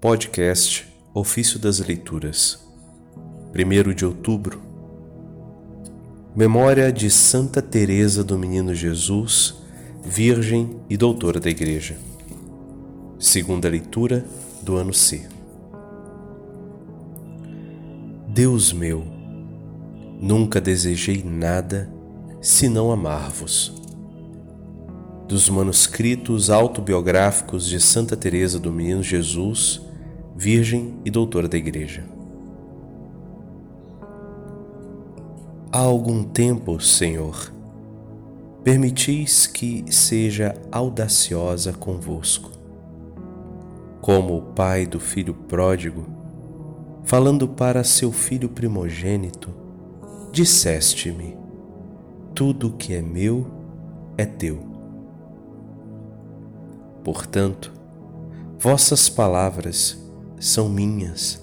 [0.00, 2.64] Podcast Ofício das Leituras
[3.52, 4.62] 1 de outubro
[6.36, 9.56] Memória de Santa Teresa do Menino Jesus,
[10.04, 11.96] Virgem e Doutora da Igreja.
[13.18, 14.24] Segunda leitura
[14.62, 15.26] do ano C.
[18.28, 19.04] Deus meu,
[20.20, 21.92] nunca desejei nada
[22.40, 23.74] senão amar-vos.
[25.26, 29.87] Dos manuscritos autobiográficos de Santa Teresa do Menino Jesus,
[30.40, 32.04] Virgem e Doutora da Igreja.
[35.72, 37.52] Há algum tempo, Senhor,
[38.62, 42.52] permitis que seja audaciosa convosco.
[44.00, 46.06] Como o pai do filho pródigo,
[47.02, 49.52] falando para seu filho primogênito,
[50.30, 51.36] disseste-me:
[52.32, 53.44] Tudo que é meu
[54.16, 54.60] é teu.
[57.02, 57.72] Portanto,
[58.56, 60.07] vossas palavras
[60.40, 61.42] são minhas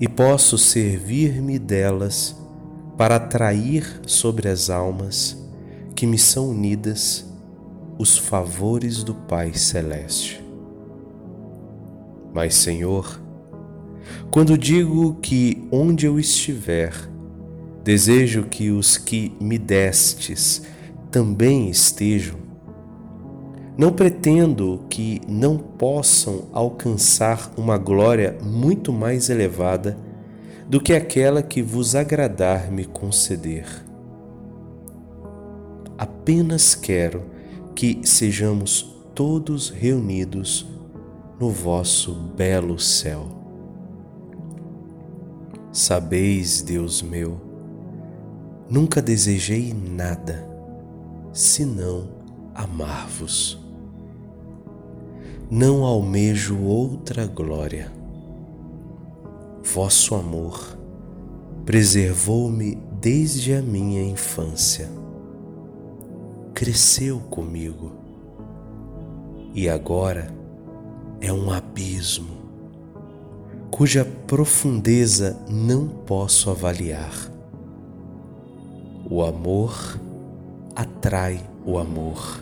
[0.00, 2.34] e posso servir-me delas
[2.96, 5.36] para atrair sobre as almas
[5.94, 7.26] que me são unidas
[7.98, 10.42] os favores do Pai Celeste.
[12.32, 13.20] Mas, Senhor,
[14.30, 16.94] quando digo que onde eu estiver,
[17.84, 20.62] desejo que os que me destes
[21.10, 22.38] também estejam,
[23.80, 29.96] não pretendo que não possam alcançar uma glória muito mais elevada
[30.68, 33.64] do que aquela que vos agradar me conceder.
[35.96, 37.22] Apenas quero
[37.74, 40.68] que sejamos todos reunidos
[41.40, 43.28] no vosso belo céu.
[45.72, 47.40] Sabeis, Deus meu,
[48.68, 50.46] nunca desejei nada
[51.32, 52.10] senão
[52.54, 53.69] amar-vos
[55.50, 57.90] não almejo outra glória.
[59.64, 60.78] Vosso amor
[61.66, 64.88] preservou-me desde a minha infância.
[66.54, 67.90] Cresceu comigo
[69.52, 70.32] e agora
[71.20, 72.38] é um abismo
[73.72, 77.12] cuja profundeza não posso avaliar.
[79.10, 79.98] O amor
[80.76, 82.40] atrai o amor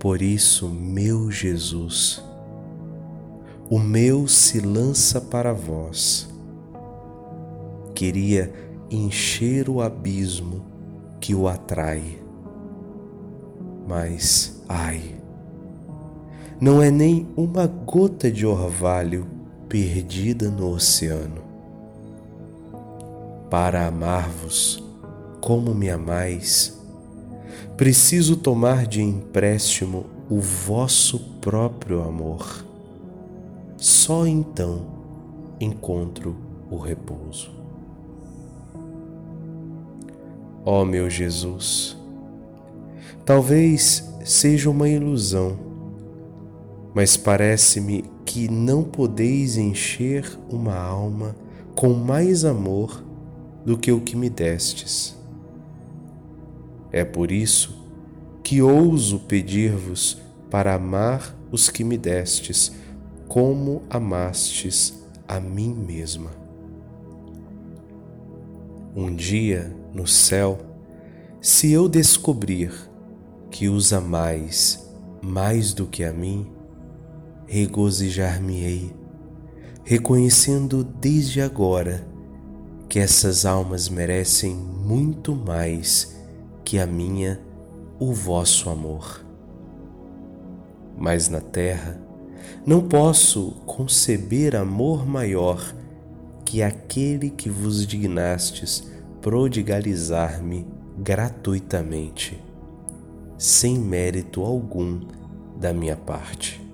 [0.00, 2.24] por isso, meu Jesus,
[3.68, 6.26] o meu se lança para vós.
[7.94, 8.50] Queria
[8.90, 10.64] encher o abismo
[11.20, 12.18] que o atrai.
[13.86, 15.16] Mas, ai,
[16.58, 19.26] não é nem uma gota de orvalho
[19.68, 21.42] perdida no oceano.
[23.50, 24.82] Para amar-vos
[25.42, 26.79] como me amais,
[27.76, 32.64] preciso tomar de empréstimo o vosso próprio amor.
[33.76, 34.86] Só então
[35.60, 36.36] encontro
[36.70, 37.50] o repouso.
[40.64, 41.96] Ó oh, meu Jesus,
[43.24, 45.58] talvez seja uma ilusão,
[46.94, 51.34] mas parece-me que não podeis encher uma alma
[51.74, 53.02] com mais amor
[53.64, 55.19] do que o que me destes.
[56.92, 57.80] É por isso
[58.42, 60.18] que ouso pedir-vos
[60.50, 62.72] para amar os que me destes,
[63.28, 66.30] como amastes a mim mesma.
[68.94, 70.58] Um dia, no céu,
[71.40, 72.72] se eu descobrir
[73.50, 74.90] que os amais
[75.22, 76.50] mais do que a mim,
[77.46, 78.92] regozijar-me-ei,
[79.84, 82.06] reconhecendo desde agora
[82.88, 86.19] que essas almas merecem muito mais
[86.70, 87.40] que a minha
[87.98, 89.26] o vosso amor.
[90.96, 92.00] Mas na terra
[92.64, 95.74] não posso conceber amor maior
[96.44, 98.88] que aquele que vos dignastes
[99.20, 100.64] prodigalizar-me
[100.96, 102.40] gratuitamente,
[103.36, 105.00] sem mérito algum
[105.58, 106.69] da minha parte.